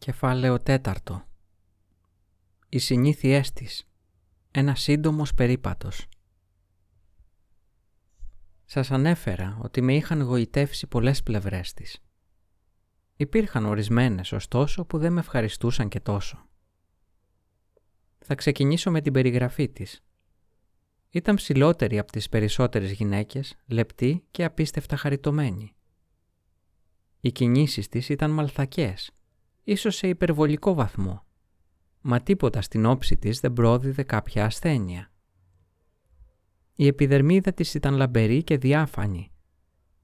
[0.00, 1.24] Κεφάλαιο τέταρτο
[2.68, 3.88] Οι συνήθειές της
[4.50, 6.06] Ένας σύντομος περίπατος
[8.64, 12.02] Σας ανέφερα ότι με είχαν γοητεύσει πολλές πλευρές της.
[13.16, 16.46] Υπήρχαν ορισμένες ωστόσο που δεν με ευχαριστούσαν και τόσο.
[18.18, 20.02] Θα ξεκινήσω με την περιγραφή της.
[21.10, 25.74] Ήταν ψηλότερη από τις περισσότερες γυναίκες, λεπτή και απίστευτα χαριτωμένη.
[27.20, 29.10] Οι κινήσεις της ήταν μαλθακές,
[29.64, 31.24] ίσως σε υπερβολικό βαθμό,
[32.00, 35.10] μα τίποτα στην όψη της δεν πρόδιδε κάποια ασθένεια.
[36.74, 39.32] Η επιδερμίδα της ήταν λαμπερή και διάφανη,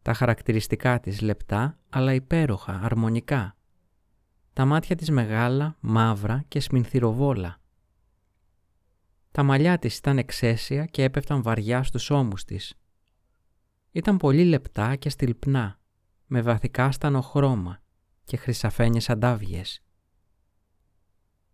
[0.03, 3.57] τα χαρακτηριστικά της λεπτά αλλά υπέροχα, αρμονικά.
[4.53, 7.61] Τα μάτια της μεγάλα, μαύρα και σμινθυροβόλα.
[9.31, 12.75] Τα μαλλιά της ήταν εξαίσια και έπεφταν βαριά στους ώμους της.
[13.93, 15.79] Ήταν πολύ λεπτά και στυλπνά,
[16.27, 17.81] με βαθικά στανοχρώμα
[18.27, 19.83] και χρυσαφένιες αντάβιες.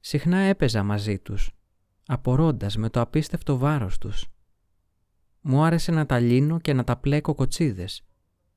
[0.01, 1.51] Συχνά έπαιζα μαζί τους,
[2.07, 4.27] απορώντας με το απίστευτο βάρος τους.
[5.41, 8.03] Μου άρεσε να τα λύνω και να τα πλέκω κοτσίδες,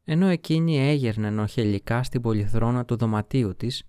[0.03, 3.84] ενώ εκείνη έγερνε νοχελικά στην πολυθρόνα του δωματίου της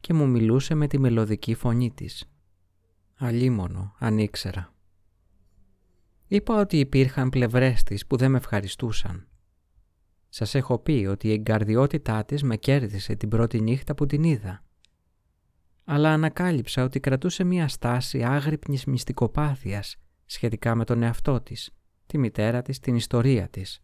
[0.00, 2.24] και μου μιλούσε με τη μελωδική φωνή της.
[3.18, 4.74] Αλίμονο, αν ήξερα.
[6.26, 9.26] Είπα ότι υπήρχαν πλευρές της που δεν με ευχαριστούσαν.
[10.34, 14.64] Σας έχω πει ότι η εγκαρδιότητά της με κέρδισε την πρώτη νύχτα που την είδα.
[15.84, 21.70] Αλλά ανακάλυψα ότι κρατούσε μία στάση άγρυπνης μυστικοπάθειας σχετικά με τον εαυτό της,
[22.06, 23.80] τη μητέρα της, την ιστορία της.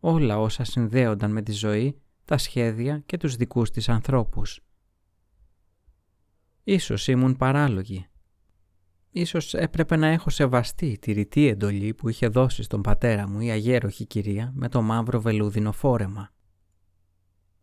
[0.00, 4.60] Όλα όσα συνδέονταν με τη ζωή, τα σχέδια και τους δικούς της ανθρώπους.
[6.64, 8.06] Ίσως ήμουν παράλογη
[9.12, 13.50] Ίσως έπρεπε να έχω σεβαστεί τη ρητή εντολή που είχε δώσει στον πατέρα μου η
[13.50, 16.30] αγέροχη κυρία με το μαύρο βελούδινο φόρεμα.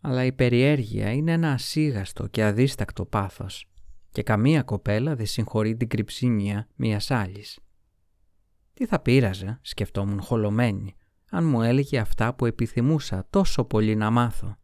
[0.02, 3.70] Αλλά η περιέργεια είναι ένα ασίγαστο και αδίστακτο πάθος
[4.12, 7.60] και καμία κοπέλα δεν συγχωρεί την κρυψίνια μιας άλλης.
[8.74, 10.96] Τι θα πείραζε, σκεφτόμουν χολωμένη,
[11.30, 14.58] αν μου έλεγε αυτά που επιθυμούσα τόσο πολύ να μάθω.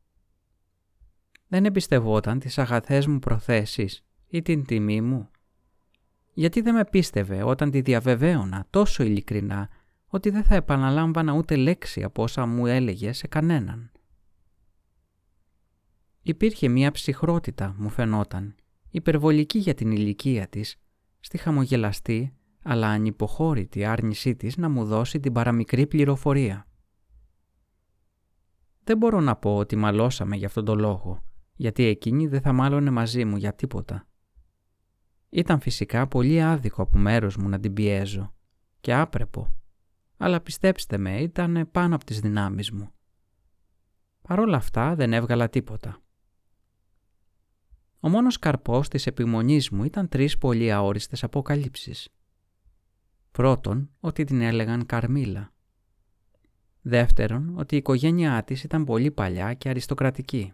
[1.48, 5.30] Δεν εμπιστευόταν τις αγαθές μου προθέσεις ή την τιμή μου
[6.34, 9.70] γιατί δεν με πίστευε όταν τη διαβεβαίωνα τόσο ειλικρινά
[10.08, 13.92] ότι δεν θα επαναλάμβανα ούτε λέξη από όσα μου έλεγε σε κανέναν.
[16.22, 18.56] Υπήρχε μία ψυχρότητα, μου φαινόταν,
[18.90, 20.76] υπερβολική για την ηλικία της,
[21.20, 22.34] στη χαμογελαστή
[22.64, 26.68] αλλά ανυποχώρητη άρνησή της να μου δώσει την παραμικρή πληροφορία.
[28.84, 31.24] Δεν μπορώ να πω ότι μαλώσαμε για αυτόν τον λόγο,
[31.56, 34.08] γιατί εκείνη δεν θα μάλωνε μαζί μου για τίποτα.
[35.36, 38.34] Ήταν φυσικά πολύ άδικο από μέρος μου να την πιέζω
[38.82, 39.56] και άπρεπο,
[40.18, 42.92] αλλά πιστέψτε με ήταν πάνω από τις δυνάμεις μου.
[44.22, 46.02] Παρ' όλα αυτά δεν έβγαλα τίποτα.
[48.00, 52.10] Ο μόνος καρπός της επιμονής μου ήταν τρεις πολύ αόριστες αποκαλύψεις.
[53.32, 55.54] Πρώτον, ότι την έλεγαν Καρμίλα.
[56.82, 60.54] Δεύτερον, ότι η οικογένειά της ήταν πολύ παλιά και αριστοκρατική.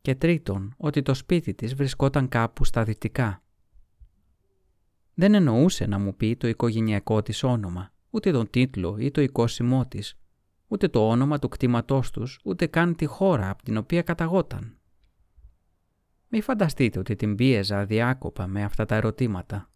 [0.00, 3.43] Και τρίτον, ότι το σπίτι της βρισκόταν κάπου στα δυτικά.
[5.14, 9.86] Δεν εννοούσε να μου πει το οικογενειακό της όνομα, ούτε τον τίτλο ή το οικόσιμό
[9.86, 10.18] της,
[10.66, 14.78] ούτε το όνομα του κτήματός τους, ούτε καν τη χώρα από την οποία καταγόταν.
[16.28, 19.70] Μη φανταστείτε ότι την πίεζα αδιάκοπα με αυτά τα ερωτήματα.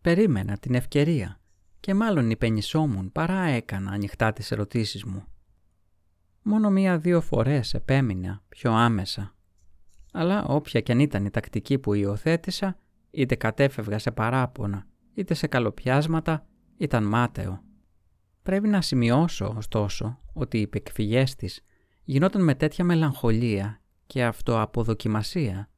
[0.00, 1.40] Περίμενα την ευκαιρία
[1.80, 5.24] και μάλλον υπενισόμουν παρά έκανα ανοιχτά τις ερωτήσεις μου.
[6.42, 9.34] Μόνο μία-δύο φορές επέμεινα πιο άμεσα.
[10.12, 12.78] Αλλά όποια κι αν ήταν η τακτική που υιοθέτησα,
[13.16, 16.46] είτε κατέφευγα σε παράπονα, είτε σε καλοπιάσματα,
[16.76, 17.62] ήταν μάταιο.
[18.42, 21.64] Πρέπει να σημειώσω, ωστόσο, ότι οι υπεκφυγές της
[22.04, 25.70] γινόταν με τέτοια μελαγχολία και αυτοαποδοκιμασία.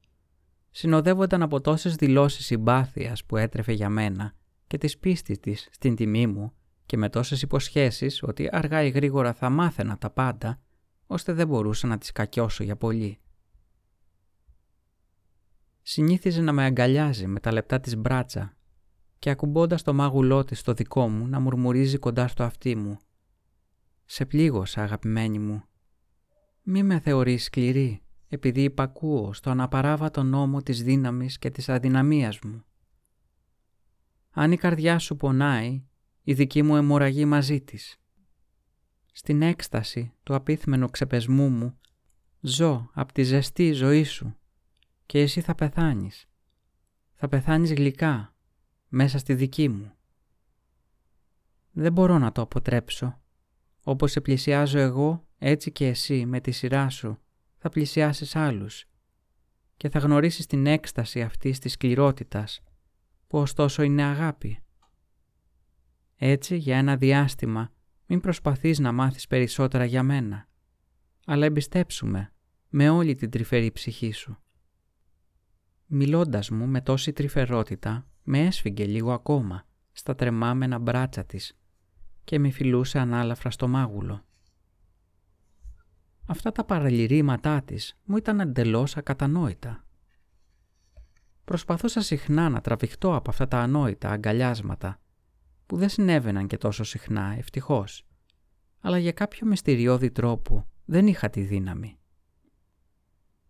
[0.70, 4.34] Συνοδεύονταν από τόσες δηλώσεις συμπάθειας που έτρεφε για μένα
[4.66, 6.52] και της πίστης της στην τιμή μου
[6.86, 10.60] και με τόσες υποσχέσεις ότι αργά ή γρήγορα θα μάθαινα τα πάντα,
[11.06, 13.18] ώστε δεν μπορούσα να τις κακιώσω για πολύ
[15.90, 18.56] συνήθιζε να με αγκαλιάζει με τα λεπτά της μπράτσα
[19.18, 22.98] και ακουμπώντας το μάγουλό της στο δικό μου να μουρμουρίζει κοντά στο αυτί μου.
[24.04, 25.62] «Σε πλήγωσα, αγαπημένη μου.
[26.62, 32.64] Μη με θεωρείς σκληρή, επειδή υπακούω στο αναπαράβατο νόμο της δύναμης και της αδυναμίας μου.
[34.30, 35.84] Αν η καρδιά σου πονάει,
[36.22, 37.96] η δική μου αιμορραγεί μαζί της.
[39.12, 41.78] Στην έκσταση του απίθμενου ξεπεσμού μου,
[42.40, 44.38] ζω από τη ζεστή ζωή σου
[45.08, 46.28] και εσύ θα πεθάνεις.
[47.12, 48.34] Θα πεθάνεις γλυκά,
[48.88, 49.92] μέσα στη δική μου.
[51.70, 53.20] Δεν μπορώ να το αποτρέψω.
[53.82, 57.18] Όπως σε πλησιάζω εγώ, έτσι και εσύ με τη σειρά σου
[57.56, 58.84] θα πλησιάσεις άλλους.
[59.76, 62.60] και θα γνωρίσεις την έκσταση αυτής της σκληρότητας,
[63.26, 64.62] που ωστόσο είναι αγάπη.
[66.16, 67.72] Έτσι, για ένα διάστημα,
[68.06, 70.48] μην προσπαθείς να μάθεις περισσότερα για μένα,
[71.26, 72.32] αλλά εμπιστέψουμε
[72.68, 74.38] με όλη την τρυφερή ψυχή σου.
[75.90, 81.58] Μιλώντας μου με τόση τρυφερότητα, με έσφιγγε λίγο ακόμα στα τρεμάμενα μπράτσα της
[82.24, 84.24] και με φιλούσε ανάλαφρα στο μάγουλο.
[86.26, 89.84] Αυτά τα παραλυρήματά της μου ήταν εντελώς ακατανόητα.
[91.44, 95.00] Προσπαθούσα συχνά να τραβηχτώ από αυτά τα ανόητα αγκαλιάσματα
[95.66, 98.06] που δεν συνέβαιναν και τόσο συχνά, ευτυχώς,
[98.80, 101.98] αλλά για κάποιο μυστηριώδη τρόπο δεν είχα τη δύναμη.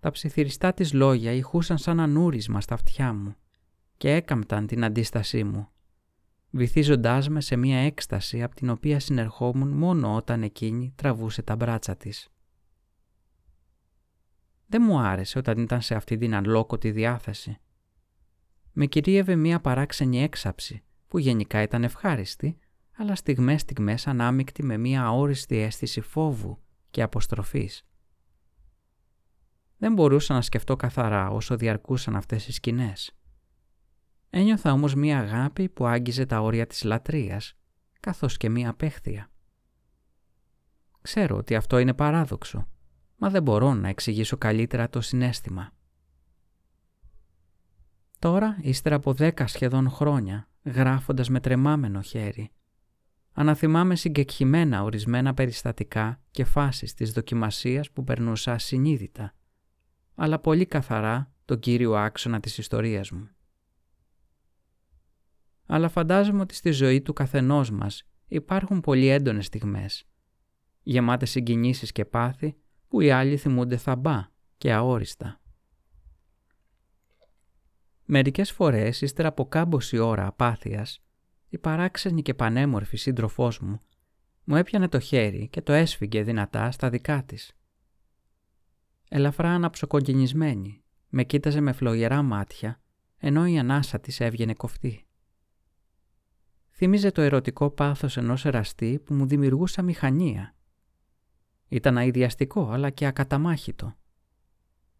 [0.01, 3.37] Τα ψιθυριστά της λόγια ηχούσαν σαν ανούρισμα στα αυτιά μου
[3.97, 5.69] και έκαμπταν την αντίστασή μου,
[6.51, 11.97] βυθίζοντάς με σε μια έκσταση από την οποία συνερχόμουν μόνο όταν εκείνη τραβούσε τα μπράτσα
[11.97, 12.29] της.
[14.67, 17.57] Δεν μου άρεσε όταν ήταν σε αυτή την αλόκοτη διάθεση.
[18.73, 22.59] Με κυρίευε μια παράξενη έξαψη που γενικά ήταν ευχάριστη,
[22.97, 26.59] αλλά στιγμές-στιγμές ανάμεικτη με μια αόριστη αίσθηση φόβου
[26.91, 27.88] και αποστροφής.
[29.79, 33.17] Δεν μπορούσα να σκεφτώ καθαρά όσο διαρκούσαν αυτές οι σκηνές.
[34.31, 37.55] Ένιωθα όμως μία αγάπη που άγγιζε τα όρια της λατρείας,
[38.01, 39.31] καθώς και μία απέχθεια.
[41.01, 42.69] Ξέρω ότι αυτό είναι παράδοξο,
[43.17, 45.73] μα δεν μπορώ να εξηγήσω καλύτερα το συνέστημα.
[48.19, 52.51] Τώρα, ύστερα από δέκα σχεδόν χρόνια, γράφοντας με τρεμάμενο χέρι,
[53.33, 59.35] αναθυμάμαι συγκεκριμένα ορισμένα περιστατικά και φάσεις της δοκιμασίας που περνούσα ασυνείδητα,
[60.21, 63.31] αλλά πολύ καθαρά τον κύριο άξονα της ιστορίας μου.
[65.67, 70.09] Αλλά φαντάζομαι ότι στη ζωή του καθενός μας υπάρχουν πολύ έντονες στιγμές,
[70.83, 72.57] γεμάτες συγκινήσεις και πάθη
[72.89, 74.27] που οι άλλοι θυμούνται θαμπά
[74.57, 75.41] και αόριστα.
[78.05, 81.03] Μερικές φορές, ύστερα από κάμποση ώρα απάθειας,
[81.49, 83.81] η παράξενη και πανέμορφη σύντροφός μου
[84.45, 87.58] μου έπιανε το χέρι και το έσφυγε δυνατά στα δικά της.
[89.09, 92.81] Ελαφρά αναψοκοκκινισμένη, με κοίταζε με φλογερά μάτια,
[93.17, 95.07] ενώ η ανάσα της έβγαινε κοφτή.
[96.71, 100.55] Θύμιζε το ερωτικό πάθος ενός εραστή που μου δημιουργούσα μηχανία.
[101.69, 103.97] Ήταν αειδιαστικό αλλά και ακαταμάχητο.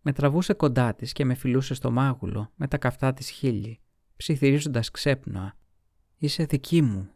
[0.01, 3.81] Με τραβούσε κοντά της και με φιλούσε στο μάγουλο με τα καυτά της χείλη,
[4.17, 5.57] ψιθυρίζοντας ξέπνοα
[6.17, 7.11] Είσαι δική μου.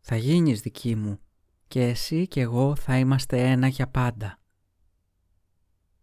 [0.00, 1.18] Θα γίνεις δική μου
[1.68, 4.38] και εσύ και εγώ θα είμαστε ένα για πάντα.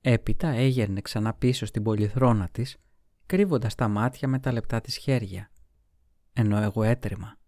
[0.02, 2.78] Έπειτα έγερνε ξανά πίσω στην πολυθρόνα της,
[3.26, 5.52] κρύβοντας τα μάτια με τα λεπτά της χέρια,
[6.34, 7.40] ενώ εγώ έτρεμα.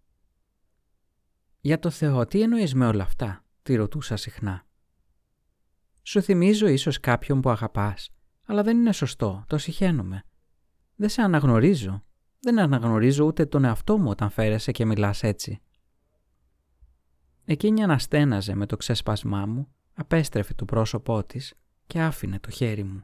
[1.59, 4.65] «Για το Θεό, τι εννοείς με όλα αυτά» τη ρωτούσα συχνά.
[6.01, 8.09] «Σου θυμίζω ίσως κάποιον που αγαπάς,
[8.45, 10.23] αλλά δεν είναι σωστό, το συχαίνομαι.
[10.95, 12.03] Δεν σε αναγνωρίζω
[12.43, 15.61] δεν αναγνωρίζω ούτε τον εαυτό μου όταν φέρεσαι και μιλάς έτσι.
[17.45, 21.53] Εκείνη αναστέναζε με το ξέσπασμά μου, απέστρεφε το πρόσωπό της
[21.93, 23.03] και άφηνε το χέρι μου.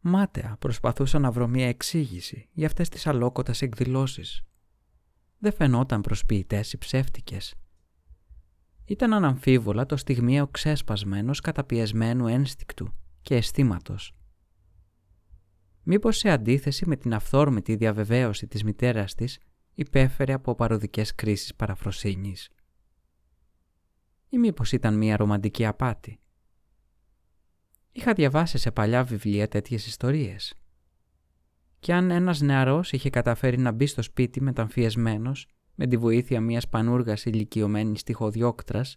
[0.00, 4.42] Μάταια προσπαθούσα να βρω μια εξήγηση για αυτές τις αλόκοτες εκδηλώσεις.
[5.38, 7.54] Δεν φαινόταν προσποιητές ή ψεύτικες.
[8.84, 14.14] Ήταν αναμφίβολα το στιγμίο ξέσπασμένος καταπιεσμένου ένστικτου και αισθήματος
[15.82, 19.38] μήπως σε αντίθεση με την αυθόρμητη διαβεβαίωση της μητέρας της
[19.74, 22.48] υπέφερε από παροδικές κρίσεις παραφροσύνης.
[24.28, 26.20] Ή μήπως ήταν μια ρομαντική απάτη.
[27.98, 30.54] Είχα διαβάσει σε παλιά βιβλία τέτοιες ιστορίες.
[31.78, 36.68] Και αν ένας νεαρός είχε καταφέρει να μπει στο σπίτι μεταμφιεσμένος με τη βοήθεια μιας
[36.68, 38.96] πανούργας ηλικιωμένης τυχοδιώκτρας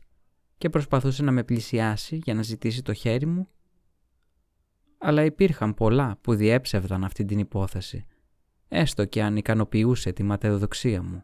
[0.57, 3.47] και προσπαθούσε να με πλησιάσει για να ζητήσει το χέρι μου,
[4.97, 8.05] αλλά υπήρχαν πολλά που διέψευδαν αυτή την υπόθεση,
[8.67, 11.23] έστω και αν ικανοποιούσε τη ματαιοδοξία μου.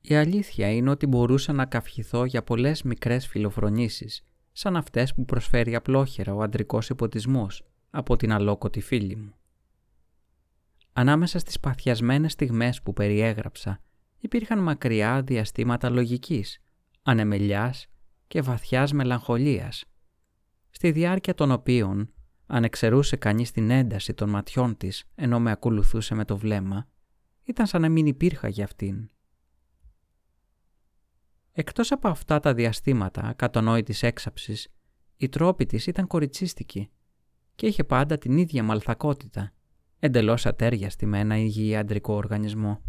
[0.00, 5.74] Η αλήθεια είναι ότι μπορούσα να καυχηθώ για πολλές μικρές φιλοφρονήσεις, σαν αυτές που προσφέρει
[5.74, 9.34] απλόχερα ο αντρικός υποτισμός από την αλόκοτη φίλη μου.
[10.92, 13.80] Ανάμεσα στις παθιασμένες στιγμές που περιέγραψα,
[14.18, 16.62] υπήρχαν μακριά διαστήματα λογικής,
[17.02, 17.86] ανεμελιάς
[18.26, 19.84] και βαθιάς μελαγχολίας,
[20.70, 22.12] στη διάρκεια των οποίων
[22.46, 26.88] αν εξαιρούσε κανείς την ένταση των ματιών της ενώ με ακολουθούσε με το βλέμμα,
[27.44, 29.10] ήταν σαν να μην υπήρχα για αυτήν.
[31.60, 34.68] Εκτός από αυτά τα διαστήματα κατονόητης έξαψης,
[35.16, 36.90] η τρόπη της ήταν κοριτσίστικη
[37.54, 39.52] και είχε πάντα την ίδια μαλθακότητα,
[39.98, 42.82] εντελώς ατέριαστη με ένα υγιή αντρικό οργανισμό.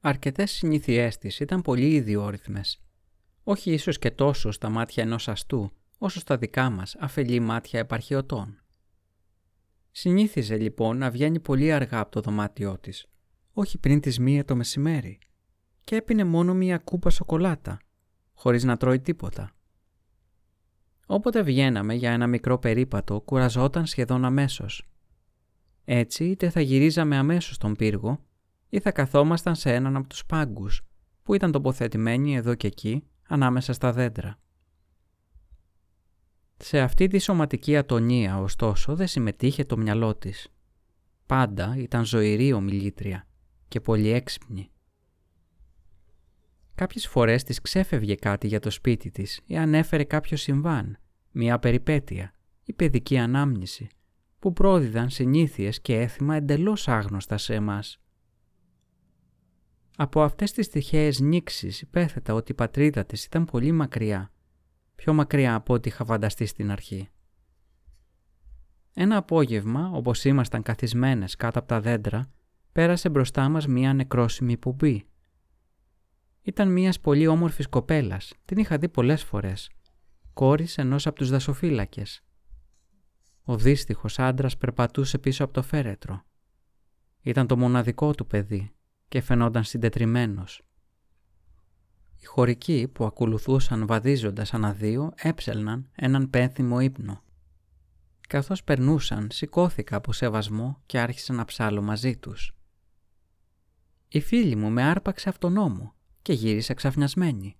[0.00, 2.80] Αρκετές συνήθειές της ήταν πολύ ιδιόρυθμες,
[3.42, 8.62] όχι ίσως και τόσο στα μάτια ενός αστού, όσο στα δικά μας αφελή μάτια επαρχιωτών.
[9.90, 13.06] Συνήθιζε λοιπόν να βγαίνει πολύ αργά από το δωμάτιό της,
[13.52, 15.18] όχι πριν τις μία το μεσημέρι,
[15.84, 17.78] και έπινε μόνο μία κούπα σοκολάτα,
[18.34, 19.50] χωρίς να τρώει τίποτα.
[21.06, 24.88] Όποτε βγαίναμε για ένα μικρό περίπατο, κουραζόταν σχεδόν αμέσως.
[25.84, 28.18] Έτσι είτε θα γυρίζαμε αμέσως στον πύργο
[28.68, 30.82] ή θα καθόμασταν σε έναν από τους πάγκους
[31.22, 34.38] που ήταν τοποθετημένοι εδώ και εκεί ανάμεσα στα δέντρα.
[36.56, 40.48] Σε αυτή τη σωματική ατονία, ωστόσο, δεν συμμετείχε το μυαλό της.
[41.26, 43.26] Πάντα ήταν ζωηρή ομιλήτρια
[43.68, 44.71] και πολύ έξυπνη.
[46.74, 50.98] Κάποιες φορές της ξέφευγε κάτι για το σπίτι της ή ανέφερε κάποιο συμβάν,
[51.30, 53.88] μια περιπέτεια ή παιδική ανάμνηση
[54.38, 58.00] που πρόδιδαν συνήθειες και έθιμα εντελώς άγνωστα σε εμάς.
[59.96, 64.32] Από αυτές τις τυχαίες νήξεις υπέθετα ότι η πατρίδα της ήταν πολύ μακριά,
[64.94, 67.08] πιο μακριά από ό,τι είχα φανταστεί στην αρχή.
[68.94, 72.30] Ένα απόγευμα, όπως ήμασταν καθισμένες κάτω από τα δέντρα,
[72.72, 75.06] πέρασε μπροστά μας μία νεκρόσιμη πομπή.
[76.42, 79.70] Ήταν μίας πολύ όμορφης κοπέλας, την είχα δει πολλές φορές,
[80.32, 82.24] κόρης ενός από τους δασοφύλακες.
[83.42, 86.24] Ο δύστιχος άντρας περπατούσε πίσω από το φέρετρο.
[87.20, 88.72] Ήταν το μοναδικό του παιδί
[89.08, 90.62] και φαινόταν συντετριμένος.
[92.20, 97.22] Οι χωρικοί που ακολουθούσαν βαδίζοντας αναδύο έψελναν έναν πένθυμο ύπνο.
[98.28, 102.54] Καθώς περνούσαν, σηκώθηκα από σεβασμό και άρχισα να ψάλω μαζί τους.
[104.08, 107.56] Η φίλη μου με άρπαξε αυτονόμο και γύρισε ξαφνιασμένη.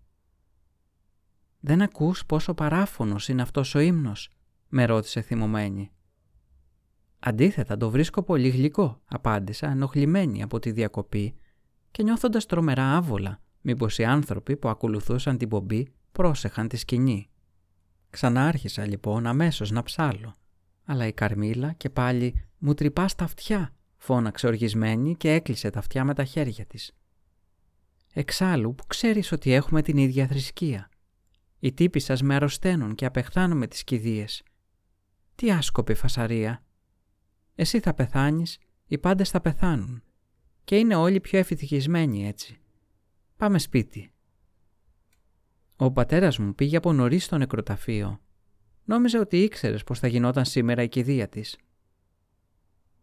[1.61, 4.31] «Δεν ακούς πόσο παράφωνος είναι αυτός ο ύμνος»
[4.69, 5.91] με ρώτησε θυμωμένη.
[7.19, 11.35] «Αντίθετα, το βρίσκω πολύ γλυκό», απάντησα, ενοχλημένη από τη διακοπή
[11.91, 17.31] και νιώθοντας τρομερά άβολα, μήπως οι άνθρωποι που ακολουθούσαν την πομπή πρόσεχαν τη σκηνή.
[18.11, 20.37] Ξανάρχισα λοιπόν αμέσως να ψάλω,
[20.85, 26.05] αλλά η Καρμίλα και πάλι «μου τρυπάς τα αυτιά», φώναξε οργισμένη και έκλεισε τα αυτιά
[26.05, 26.93] με τα χέρια της.
[28.13, 30.89] «Εξάλλου που ξέρεις ότι έχουμε την ίδια θρησκεία.
[31.59, 34.43] Οι τύποι σας με αρρωσταίνουν και απεχθάνουμε τις κηδείες.
[35.35, 36.65] Τι άσκοπη φασαρία.
[37.55, 40.03] Εσύ θα πεθάνεις, οι πάντες θα πεθάνουν.
[40.65, 42.57] Και είναι όλοι πιο ευτυχισμένοι έτσι.
[43.37, 44.13] Πάμε σπίτι.
[45.77, 48.21] Ο πατέρας μου πήγε από νωρίς στο νεκροταφείο.
[48.85, 51.59] Νόμιζε ότι ήξερες πως θα γινόταν σήμερα η κηδεία της.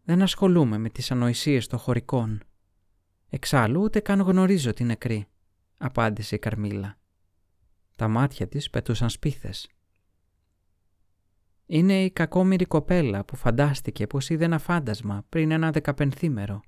[0.04, 2.42] Δεν ασχολούμαι με τις ανοησίες των χωρικών.
[3.30, 5.26] Εξάλλου ούτε καν γνωρίζω την νεκρή,
[5.78, 6.98] απάντησε η Καρμίλα.
[7.96, 9.68] Τα μάτια της πετούσαν σπίθες.
[11.66, 16.60] Είναι η κακόμοιρη κοπέλα που φαντάστηκε πως είδε ένα φάντασμα πριν ένα δεκαπενθήμερο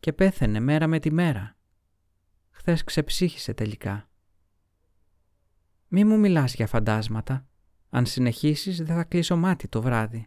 [0.00, 1.56] και πέθαινε μέρα με τη μέρα.
[2.50, 4.08] Χθες ξεψύχησε τελικά.
[5.88, 7.46] Μη μου μιλάς για φαντάσματα.
[7.88, 10.26] Αν συνεχίσεις δεν θα κλείσω μάτι το βράδυ.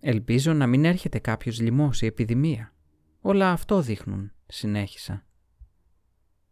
[0.00, 2.74] Ελπίζω να μην έρχεται κάποιος λοιμός ή επιδημία.
[3.20, 5.24] Όλα αυτό δείχνουν, συνέχισα.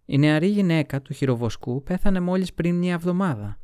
[0.04, 3.60] Η νεαρή γυναίκα του χειροβοσκού πέθανε μόλις πριν μια εβδομάδα.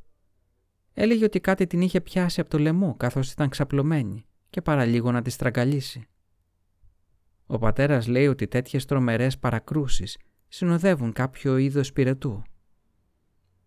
[0.92, 5.22] Έλεγε ότι κάτι την είχε πιάσει από το λαιμό καθώς ήταν ξαπλωμένη και παραλίγο να
[5.22, 6.08] τη στραγγαλίσει.
[7.46, 10.18] Ο πατέρας λέει ότι τέτοιες τρομερές παρακρούσεις
[10.48, 12.42] συνοδεύουν κάποιο είδος πυρετού.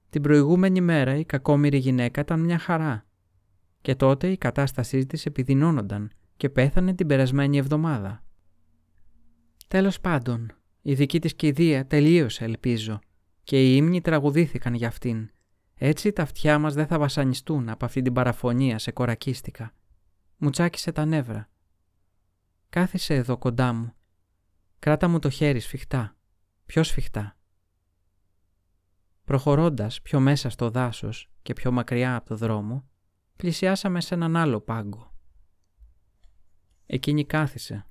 [0.10, 3.06] Την προηγούμενη μέρα η κακόμοιρη γυναίκα ήταν μια χαρά
[3.82, 8.26] και τότε η κατάστασή της επιδεινώνονταν και πέθανε την περασμένη εβδομάδα.
[9.67, 13.00] Τέλος πάντων, η δική της κηδεία τελείωσε ελπίζω
[13.43, 15.29] και οι ύμνοι τραγουδήθηκαν για αυτήν.
[15.75, 19.74] Έτσι τα αυτιά μας δεν θα βασανιστούν από αυτή την παραφωνία σε κορακίστικα.
[20.38, 21.50] Μου τσάκισε τα νεύρα.
[22.69, 23.93] Κάθισε εδώ κοντά μου.
[24.79, 26.15] Κράτα μου το χέρι σφιχτά.
[26.65, 27.38] Πιο σφιχτά.
[29.24, 32.89] Προχωρώντας πιο μέσα στο δάσος και πιο μακριά από το δρόμο,
[33.36, 35.13] πλησιάσαμε σε έναν άλλο πάγκο.
[36.86, 37.86] Εκείνη κάθισε.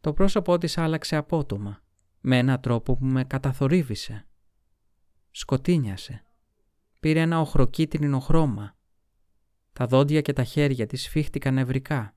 [0.00, 1.82] Το πρόσωπό της άλλαξε απότομα,
[2.20, 4.26] με έναν τρόπο που με καταθορύβησε.
[5.30, 6.22] Σκοτίνιασε.
[7.00, 8.76] Πήρε ένα οχροκίτρινο χρώμα.
[9.72, 12.12] Τα δόντια και τα χέρια της σφίχτηκαν νευρικά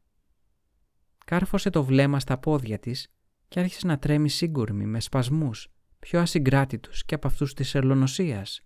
[1.31, 3.11] κάρφωσε το βλέμμα στα πόδια της
[3.47, 8.61] και άρχισε να τρέμει σύγκουρμη με σπασμούς, πιο ασυγκράτητους και από αυτούς της ελονοσίας.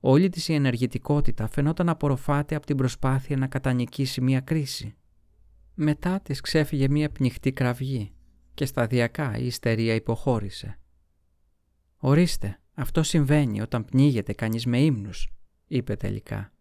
[0.00, 4.96] Όλη της η ενεργητικότητα φαινόταν να απορροφάται από την προσπάθεια να κατανικήσει μία κρίση.
[5.74, 8.14] Μετά της ξέφυγε μία πνιχτή κραυγή
[8.54, 10.78] και σταδιακά η ιστερία υποχώρησε.
[11.96, 15.32] «Ορίστε, αυτό συμβαίνει όταν πνίγεται κανείς με ύμνους»,
[15.66, 16.52] είπε τελικά.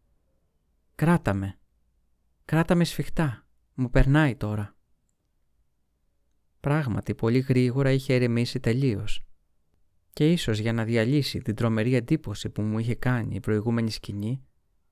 [0.96, 1.58] «Κράτα με.
[2.46, 3.48] Κράτα με σφιχτά.
[3.74, 4.75] Μου περνάει τώρα.
[6.60, 9.25] Πράγματι, πολύ γρήγορα είχε ερεμήσει τελείως.
[10.13, 14.43] Και ίσως για να διαλύσει την τρομερή εντύπωση που μου είχε κάνει η προηγούμενη σκηνή,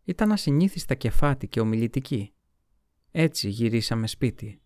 [0.04, 2.34] ήταν ασυνήθιστα κεφάτη και ομιλητική.
[3.12, 4.62] Έτσι γυρίσαμε σπίτι.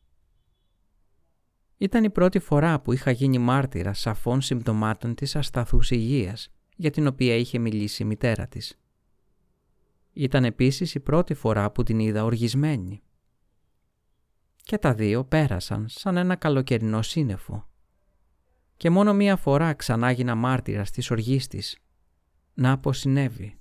[1.78, 7.08] Ήταν η πρώτη φορά που είχα γίνει μάρτυρα σαφών συμπτωμάτων της ασταθούς υγείας για την
[7.08, 8.80] οποία είχε μιλήσει η μητέρα της.
[10.14, 13.02] Ήταν επίσης η πρώτη φορά που την είδα οργισμένη.
[14.56, 17.70] Και τα δύο πέρασαν σαν ένα καλοκαιρινό σύννεφο.
[18.78, 21.78] Και μόνο μία φορά ξανά γίνα μάρτυρα της οργής της.
[22.54, 23.58] Να πως συνέβη.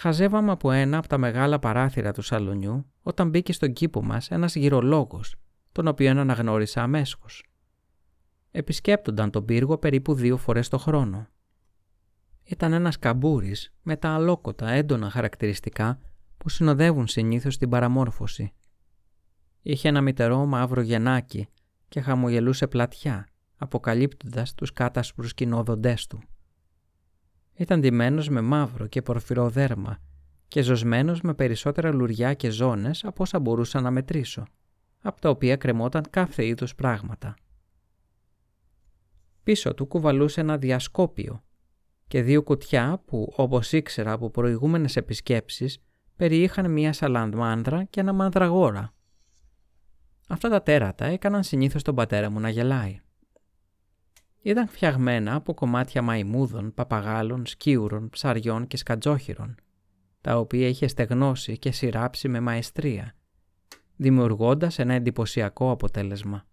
[0.00, 4.54] Χαζεύαμε από ένα από τα μεγάλα παράθυρα του σαλονιού όταν μπήκε στον κήπο μας ένας
[4.54, 5.34] γυρολόγος,
[5.72, 7.44] τον οποίο αναγνώρισα αμέσως.
[8.50, 11.28] Επισκέπτονταν τον πύργο περίπου δύο φορές το χρόνο.
[12.42, 15.98] Ήταν ένας καμπούρης με τα αλόκοτα έντονα χαρακτηριστικά
[16.38, 18.52] που συνοδεύουν συνήθως την παραμόρφωση.
[19.62, 21.48] Είχε ένα μητερό μαύρο γενάκι
[21.88, 23.26] και χαμογελούσε πλατιά,
[23.56, 26.22] αποκαλύπτοντας τους κάτασπρους κοινόδοντές του.
[27.60, 29.98] Ήταν ντυμένος με μαύρο και πορφυρό δέρμα
[30.48, 34.46] και ζωσμένος με περισσότερα λουριά και ζώνες από όσα μπορούσα να μετρήσω,
[35.02, 37.34] από τα οποία κρεμόταν κάθε είδους πράγματα.
[39.42, 41.42] Πίσω του κουβαλούσε ένα διασκόπιο
[42.06, 45.78] και δύο κουτιά που, όπως ήξερα από προηγούμενες επισκέψεις,
[46.16, 48.94] περιείχαν μία σαλαντμάνδρα και ένα μανδραγόρα.
[50.28, 53.00] Αυτά τα τέρατα έκαναν συνήθως τον πατέρα μου να γελάει.
[54.42, 59.54] Ήταν φτιαγμένα από κομμάτια μαϊμούδων, παπαγάλων, σκίουρων, ψαριών και σκατζόχυρων,
[60.20, 63.14] τα οποία είχε στεγνώσει και σειράψει με μαεστρία,
[63.96, 66.46] δημιουργώντας ένα εντυπωσιακό αποτέλεσμα.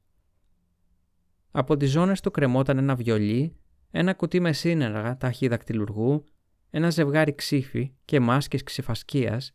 [1.52, 3.56] Από τις ζώνες του κρεμόταν ένα βιολί,
[3.92, 6.24] ένα κουτί με σύνεργα ταχυδακτηλουργού,
[6.70, 9.54] ένα ζευγάρι ξύφη και μάσκες ξυφασκίας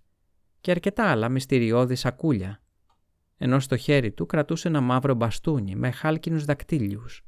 [0.60, 2.62] και αρκετά άλλα μυστηριώδη σακούλια,
[3.36, 7.24] ενώ στο χέρι του κρατούσε ένα μαύρο μπαστούνι με χάλκινους δακτύλιους.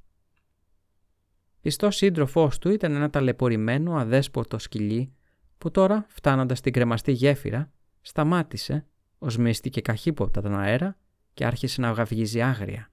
[1.64, 5.14] Πιστό σύντροφός του ήταν ένα ταλαιπωρημένο αδέσποτο σκυλί
[5.58, 8.86] που τώρα, φτάνοντας στην κρεμαστή γέφυρα, σταμάτησε,
[9.18, 10.98] οσμίστηκε καχύποπτα τον αέρα
[11.34, 12.92] και άρχισε να γαυγίζει άγρια.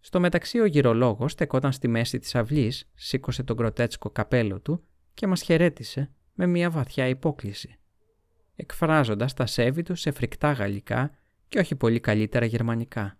[0.00, 5.26] Στο μεταξύ ο γυρολόγος στεκόταν στη μέση της αυλής, σήκωσε τον κροτέτσκο καπέλο του και
[5.26, 7.78] μας χαιρέτησε με μια βαθιά υπόκληση,
[8.56, 11.10] εκφράζοντας τα σέβη του σε φρικτά γαλλικά
[11.48, 13.18] και όχι πολύ καλύτερα γερμανικά.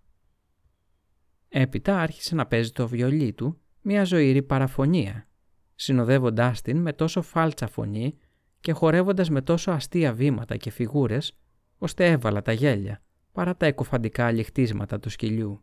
[1.48, 5.28] Έπειτα άρχισε να παίζει το βιολί του μια ζωηρή παραφωνία,
[5.74, 8.16] συνοδεύοντάς την με τόσο φάλτσα φωνή
[8.60, 11.36] και χορεύοντας με τόσο αστεία βήματα και φιγούρες,
[11.78, 15.62] ώστε έβαλα τα γέλια παρά τα εκοφαντικά αληχτίσματα του σκυλιού.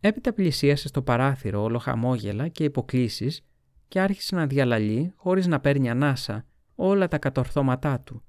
[0.00, 3.44] Έπειτα πλησίασε στο παράθυρο όλο χαμόγελα και υποκλήσεις
[3.88, 8.24] και άρχισε να διαλαλεί χωρίς να παίρνει ανάσα όλα τα κατορθώματά του,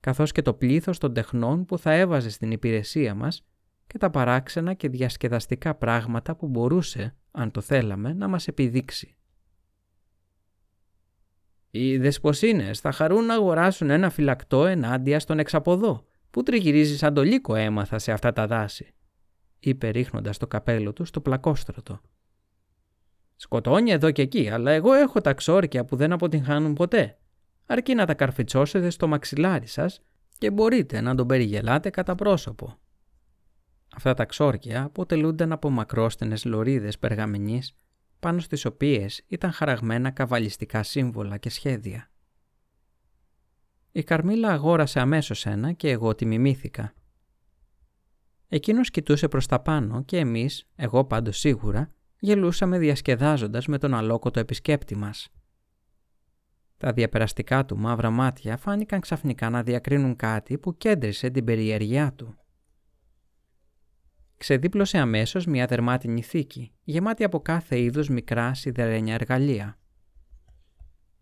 [0.00, 3.46] καθώς και το πλήθος των τεχνών που θα έβαζε στην υπηρεσία μας
[3.88, 9.16] και τα παράξενα και διασκεδαστικά πράγματα που μπορούσε, αν το θέλαμε, να μας επιδείξει.
[11.70, 17.22] Οι δεσποσίνες θα χαρούν να αγοράσουν ένα φυλακτό ενάντια στον εξαποδό, που τριγυρίζει σαν το
[17.22, 18.94] λύκο έμαθα σε αυτά τα δάση,
[19.58, 22.00] είπε ρίχνοντας το καπέλο του στο πλακόστρωτο.
[23.36, 27.18] Σκοτώνει εδώ και εκεί, αλλά εγώ έχω τα ξόρκια που δεν αποτυγχάνουν ποτέ.
[27.66, 30.02] Αρκεί να τα καρφιτσώσετε στο μαξιλάρι σας
[30.38, 32.78] και μπορείτε να τον περιγελάτε κατά πρόσωπο.
[33.98, 37.76] Αυτά τα ξόρκια αποτελούνταν από μακρόστενες λωρίδες περγαμηνής
[38.18, 42.10] πάνω στις οποίες ήταν χαραγμένα καβαλιστικά σύμβολα και σχέδια.
[43.92, 46.94] Η Καρμίλα αγόρασε αμέσως ένα και εγώ τη μιμήθηκα.
[48.48, 54.40] Εκείνος κοιτούσε προς τα πάνω και εμείς, εγώ πάντως σίγουρα, γελούσαμε διασκεδάζοντας με τον αλόκοτο
[54.40, 55.28] επισκέπτη μας.
[56.76, 62.38] Τα διαπεραστικά του μαύρα μάτια φάνηκαν ξαφνικά να διακρίνουν κάτι που κέντρισε την περιέργειά του
[64.38, 69.78] ξεδίπλωσε αμέσως μια δερμάτινη θήκη, γεμάτη από κάθε είδους μικρά σιδερένια εργαλεία.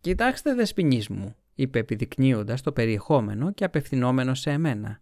[0.00, 5.00] «Κοιτάξτε δεσποινής μου», είπε επιδεικνύοντας το περιεχόμενο και απευθυνόμενο σε εμένα.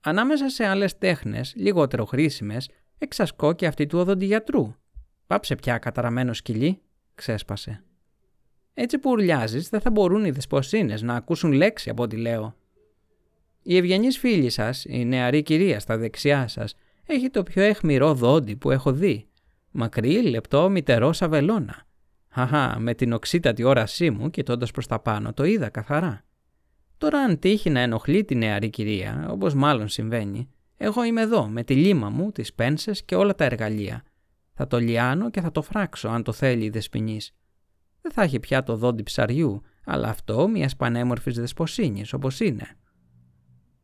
[0.00, 4.74] «Ανάμεσα σε άλλες τέχνες, λιγότερο χρήσιμες, εξασκώ και αυτή του οδοντιατρού.
[5.26, 6.82] Πάψε πια καταραμένο σκυλί»,
[7.14, 7.84] ξέσπασε.
[8.74, 12.54] «Έτσι που ουρλιάζεις δεν θα μπορούν οι δεσποσίνες να ακούσουν λέξη από ό,τι λέω.
[13.62, 16.74] Η ευγενής φίλη σας, η νεαρή κυρία στα δεξιά σας,
[17.06, 19.28] έχει το πιο εχμηρό δόντι που έχω δει.
[19.70, 21.86] Μακρύ, λεπτό, μητερό σαβελώνα.
[22.28, 26.24] Χαχά, με την οξύτατη όρασή μου, κοιτώντας προς τα πάνω, το είδα καθαρά.
[26.98, 31.64] Τώρα, αν τύχει να ενοχλεί τη νεαρή κυρία, όπως μάλλον συμβαίνει, εγώ είμαι εδώ με
[31.64, 34.02] τη λίμα μου, τις πένσες και όλα τα εργαλεία.
[34.54, 37.34] Θα το λιάνω και θα το φράξω, αν το θέλει η δεσποινής.
[38.00, 42.76] Δεν θα έχει πια το δόντι ψαριού, αλλά αυτό μιας πανέμορφης δεσποσύνης, όπως είναι.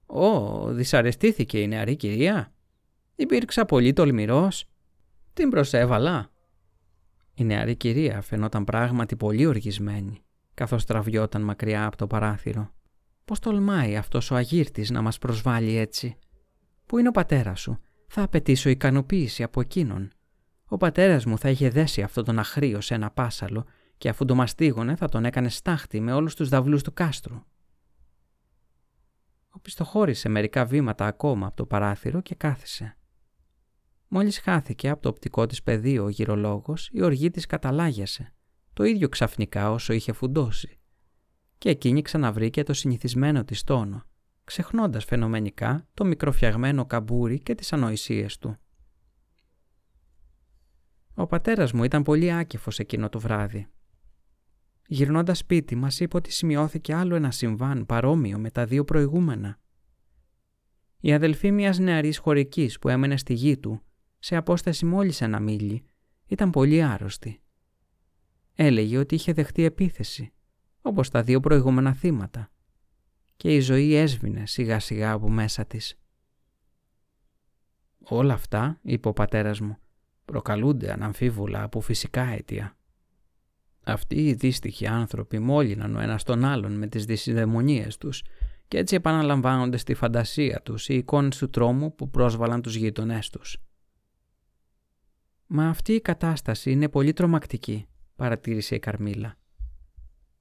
[0.06, 2.52] Ω, δυσαρεστήθηκε η νεαρή κυρία.
[3.14, 4.64] Υπήρξα πολύ τολμηρός.
[5.32, 6.30] Την προσέβαλα.
[7.34, 10.22] Η νεαρή κυρία φαινόταν πράγματι πολύ οργισμένη,
[10.54, 12.74] καθώς τραβιόταν μακριά από το παράθυρο.
[13.24, 16.18] Πώς τολμάει αυτός ο αγύρτης να μας προσβάλλει έτσι;
[16.86, 20.10] Πού είναι ο πατέρας σου; Θα απαιτήσω ικανοποίηση από εκείνον.
[20.68, 23.66] Ο πατέρας μου θα είχε δέσει αυτόν τον αχρίο σε ένα πάσαλο
[23.98, 27.42] και αφού το μαστίγωνε θα τον έκανε στάχτη με όλους τους δαυλούς του κάστρου.
[29.66, 32.96] Οπισθοχώρησε μερικά βήματα ακόμα από το παράθυρο και κάθισε.
[34.08, 38.34] Μόλις χάθηκε από το οπτικό της πεδίο ο γυρολόγος, η οργή της καταλάγιασε,
[38.72, 40.78] το ίδιο ξαφνικά όσο είχε φουντώσει.
[41.58, 44.04] Και εκείνη ξαναβρήκε το συνηθισμένο της τόνο,
[44.44, 48.56] ξεχνώντας φαινομενικά το μικροφιαγμένο καμπούρι και τις ανοησίες του.
[51.14, 53.68] Ο πατέρας μου ήταν πολύ άκεφος εκείνο το βράδυ.
[54.86, 59.58] Γυρνώντας σπίτι μας είπε ότι σημειώθηκε άλλο ένα συμβάν παρόμοιο με τα δύο προηγούμενα.
[61.00, 63.82] Η αδελφή μιας νεαρής χωρικής που έμενε στη γη του,
[64.18, 65.84] σε απόσταση μόλις ένα μίλι,
[66.26, 67.40] ήταν πολύ άρρωστη.
[68.54, 70.32] Έλεγε ότι είχε δεχτεί επίθεση,
[70.80, 72.50] όπως τα δύο προηγούμενα θύματα,
[73.36, 75.98] και η ζωή έσβηνε σιγά σιγά από μέσα της.
[77.98, 79.76] Όλα αυτά, είπε ο πατέρας μου,
[80.24, 82.75] προκαλούνται αναμφίβολα από φυσικά αίτια.
[83.88, 88.22] Αυτοί οι δύστιχοι άνθρωποι μόλυναν ο ένας τον άλλον με τις δυσιδαιμονίες τους
[88.68, 93.58] και έτσι επαναλαμβάνονται στη φαντασία τους οι εικόνες του τρόμου που πρόσβαλαν τους γείτονές τους.
[95.46, 99.38] «Μα αυτή η κατάσταση είναι πολύ τρομακτική», παρατήρησε η Καρμίλα.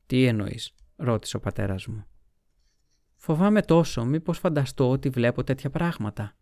[0.06, 2.06] «Τι εννοείς», ρώτησε ο πατέρας μου.
[3.16, 6.36] «Φοβάμαι τόσο μήπως φανταστώ ότι βλέπω τέτοια πράγματα.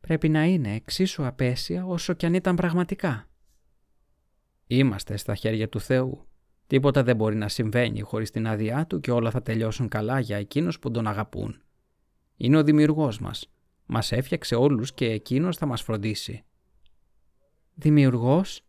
[0.00, 3.28] Πρέπει να είναι εξίσου απέσια όσο κι αν ήταν πραγματικά».
[4.66, 6.29] «Είμαστε στα χέρια του Θεού»,
[6.70, 10.36] Τίποτα δεν μπορεί να συμβαίνει χωρίς την άδειά του και όλα θα τελειώσουν καλά για
[10.36, 11.62] εκείνους που τον αγαπούν.
[12.36, 13.50] Είναι ο δημιουργός μας.
[13.86, 16.44] Μας έφτιαξε όλους και εκείνος θα μας φροντίσει.
[17.74, 18.64] «Δημιουργός;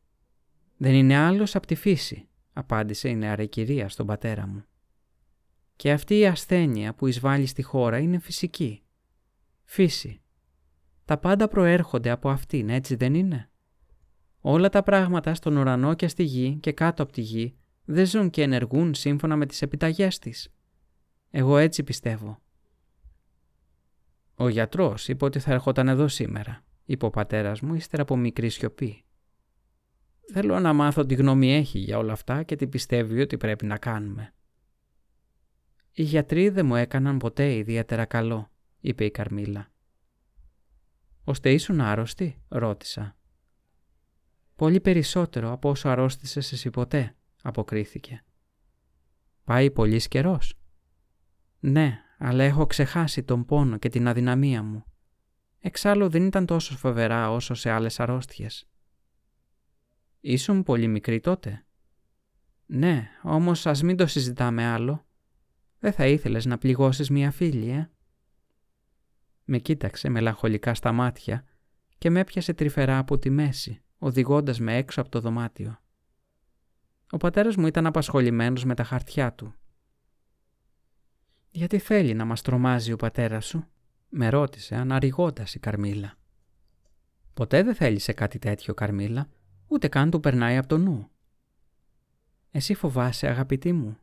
[0.77, 4.63] Δεν είναι άλλος από τη φύση», απάντησε η νεαρή κυρία στον πατέρα μου.
[5.75, 8.83] «Και αυτή η ασθένεια που εισβάλλει στη χώρα είναι φυσική.
[9.63, 10.21] Φύση.
[11.05, 13.49] Τα πάντα προέρχονται από αυτήν, έτσι δεν είναι;
[14.39, 17.55] Όλα τα πράγματα στον ουρανό και στη γη και κάτω από τη γη
[17.91, 20.49] δεν ζουν και ενεργούν σύμφωνα με τις επιταγές της.
[21.29, 22.41] Εγώ έτσι πιστεύω.
[24.35, 28.49] Ο γιατρός είπε ότι θα ερχόταν εδώ σήμερα, είπε ο πατέρας μου ύστερα από μικρή
[28.49, 29.05] σιωπή.
[30.33, 33.77] Θέλω να μάθω τι γνώμη έχει για όλα αυτά και τι πιστεύει ότι πρέπει να
[33.77, 34.33] κάνουμε.
[35.91, 39.71] Οι γιατροί δεν μου έκαναν ποτέ ιδιαίτερα καλό, είπε η Καρμίλα.
[41.23, 43.17] «Ώστε ήσουν άρρωστη» ρώτησα.
[44.55, 48.23] «Πολύ περισσότερο από όσο αρρώστησες εσύ ποτέ», αποκρίθηκε.
[49.43, 50.55] «Πάει πολύς καιρός.
[51.59, 54.83] «Ναι, αλλά έχω ξεχάσει τον πόνο και την αδυναμία μου.
[55.59, 58.69] Εξάλλου δεν ήταν τόσο φοβερά όσο σε άλλες αρρώστιες».
[60.19, 61.65] «Ήσουν πολύ μικρή τότε».
[62.65, 65.05] «Ναι, όμως ας μην το συζητάμε άλλο.
[65.79, 67.89] Δεν θα ήθελες να πληγώσεις μία φίλη, ε;»
[69.43, 71.45] Με κοίταξε μελαγχολικά στα μάτια
[71.97, 75.80] και με έπιασε τρυφερά από τη μέση, οδηγώντας με έξω από το δωμάτιο.
[77.13, 79.53] Ο πατέρας μου ήταν απασχολημένος με τα χαρτιά του.
[81.51, 83.65] «Γιατί θέλει να μας τρομάζει ο πατέρας σου»
[84.09, 86.17] με ρώτησε αναρριγώντας η Καρμίλα.
[87.33, 89.29] «Ποτέ δεν θέλησε κάτι τέτοιο, Καρμίλα,
[89.67, 91.09] ούτε καν του περνάει από το νου».
[92.51, 93.97] «Εσύ φοβάσαι, αγαπητή μου».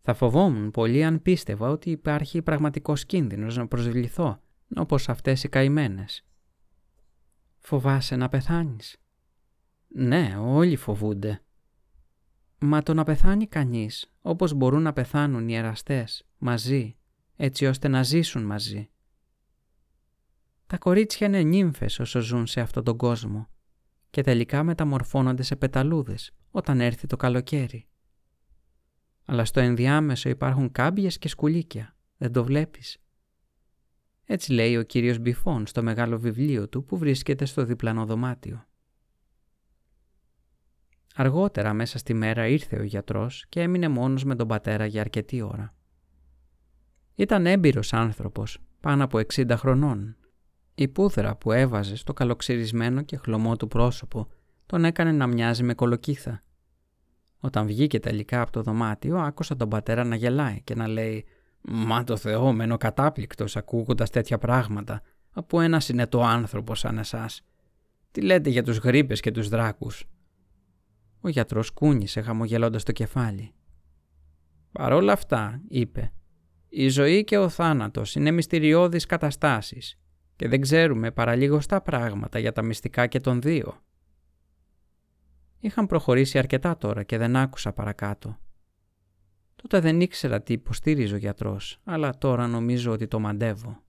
[0.00, 4.40] «Θα φοβόμουν πολύ αν πίστευα ότι υπάρχει πραγματικός κίνδυνος να προσβληθώ,
[4.76, 6.24] όπως αυτές οι καημένες».
[7.58, 8.96] «Φοβάσαι να πεθάνεις».
[9.88, 11.42] «Ναι, όλοι φοβούνται»,
[12.62, 16.96] Μα το να πεθάνει κανείς, όπως μπορούν να πεθάνουν οι εραστές, μαζί,
[17.36, 18.90] έτσι ώστε να ζήσουν μαζί.
[20.66, 23.48] Τα κορίτσια είναι νύμφες όσο ζουν σε αυτόν τον κόσμο
[24.10, 27.88] και τελικά μεταμορφώνονται σε πεταλούδες όταν έρθει το καλοκαίρι.
[29.24, 32.98] Αλλά στο ενδιάμεσο υπάρχουν κάμπιες και σκουλίκια, δεν το βλέπεις.
[34.24, 38.64] Έτσι λέει ο κύριος Μπιφών στο μεγάλο βιβλίο του που βρίσκεται στο διπλανό δωμάτιο.
[41.14, 45.42] Αργότερα μέσα στη μέρα ήρθε ο γιατρός και έμεινε μόνος με τον πατέρα για αρκετή
[45.42, 45.74] ώρα.
[47.14, 50.16] Ήταν έμπειρος άνθρωπος, πάνω από 60 χρονών.
[50.74, 54.28] Η πούδρα που έβαζε στο καλοξυρισμένο και χλωμό του πρόσωπο
[54.66, 56.42] τον έκανε να μοιάζει με κολοκύθα.
[57.40, 61.24] Όταν βγήκε τελικά από το δωμάτιο άκουσα τον πατέρα να γελάει και να λέει
[61.60, 67.42] «Μα το Θεό μένω κατάπληκτος ακούγοντας τέτοια πράγματα από ένα συνετό άνθρωπο σαν εσάς.
[68.10, 70.04] Τι λέτε για τους γρήπες και τους δράκους»
[71.20, 73.52] Ο γιατρός κούνησε χαμογελώντας το κεφάλι.
[74.72, 76.12] «Παρόλα αυτά», είπε,
[76.68, 79.98] «η ζωή και ο θάνατος είναι μυστηριώδεις καταστάσεις
[80.36, 83.82] και δεν ξέρουμε παρά λιγοστά πράγματα για τα μυστικά και των δύο».
[85.58, 88.38] Είχαν προχωρήσει αρκετά τώρα και δεν άκουσα παρακάτω.
[89.56, 93.82] Τότε δεν ήξερα τι υποστήριζε ο γιατρός, αλλά τώρα νομίζω ότι το μαντεύω.